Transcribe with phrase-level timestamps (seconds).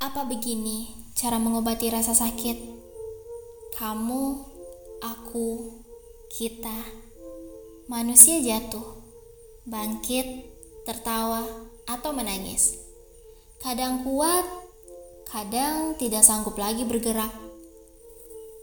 [0.00, 2.56] Apa begini cara mengobati rasa sakit?
[3.76, 4.24] Kamu,
[5.04, 5.76] aku,
[6.32, 6.88] kita,
[7.84, 8.96] manusia jatuh,
[9.68, 10.24] bangkit,
[10.88, 11.44] tertawa,
[11.84, 12.80] atau menangis.
[13.60, 14.48] Kadang kuat,
[15.28, 17.36] kadang tidak sanggup lagi bergerak.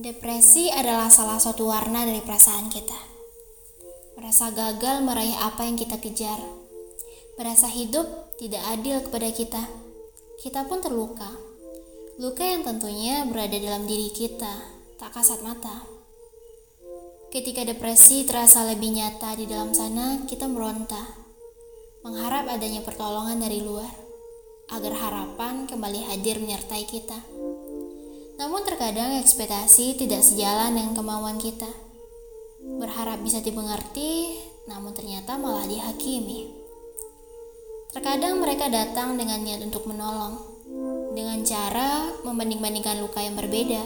[0.00, 2.96] Depresi adalah salah satu warna dari perasaan kita.
[4.16, 6.40] Merasa gagal meraih apa yang kita kejar.
[7.36, 9.87] Merasa hidup tidak adil kepada kita.
[10.38, 11.26] Kita pun terluka.
[12.22, 14.54] Luka yang tentunya berada dalam diri kita,
[14.94, 15.82] tak kasat mata.
[17.34, 21.02] Ketika depresi terasa lebih nyata di dalam sana, kita meronta,
[22.06, 23.90] mengharap adanya pertolongan dari luar,
[24.70, 27.18] agar harapan kembali hadir menyertai kita.
[28.38, 31.66] Namun terkadang ekspektasi tidak sejalan dengan kemauan kita.
[32.78, 34.38] Berharap bisa dimengerti,
[34.70, 36.57] namun ternyata malah dihakimi.
[37.98, 40.38] Terkadang mereka datang dengan niat untuk menolong,
[41.18, 43.82] dengan cara membanding-bandingkan luka yang berbeda,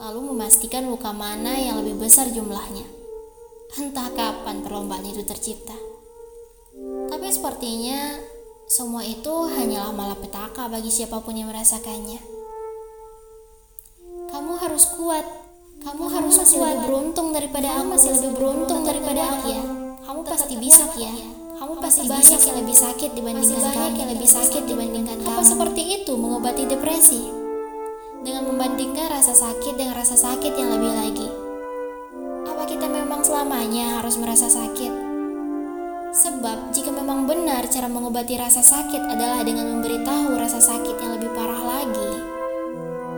[0.00, 2.80] lalu memastikan luka mana yang lebih besar jumlahnya.
[3.76, 5.76] Entah kapan perlombaan itu tercipta.
[7.12, 8.16] Tapi sepertinya
[8.64, 12.24] semua itu hanyalah malapetaka bagi siapa pun yang merasakannya.
[14.32, 15.28] Kamu harus kuat.
[15.84, 16.72] Kamu, harus masih kuat.
[16.72, 18.00] lebih beruntung daripada aku.
[18.00, 19.62] Masih lebih beruntung daripada aku ya.
[20.08, 21.39] Kamu pasti bisa ya.
[21.60, 25.28] Kamu pasti banyak yang lebih sakit dibandingkan banyak yang lebih sakit dibandingkan kamu.
[25.28, 27.28] Apa seperti itu mengobati depresi?
[28.24, 31.28] Dengan membandingkan rasa sakit dengan rasa sakit yang lebih lagi.
[32.48, 34.88] Apa kita memang selamanya harus merasa sakit?
[36.16, 41.28] Sebab jika memang benar cara mengobati rasa sakit adalah dengan memberitahu rasa sakit yang lebih
[41.36, 42.12] parah lagi,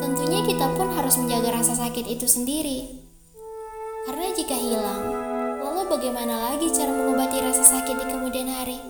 [0.03, 2.91] tentunya kita pun harus menjaga rasa sakit itu sendiri.
[4.03, 5.03] Karena jika hilang,
[5.93, 8.81] bagaimana lagi cara mengobati rasa sakit di kemudian hari?